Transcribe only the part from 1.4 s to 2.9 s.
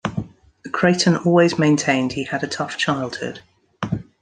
maintained he had a tough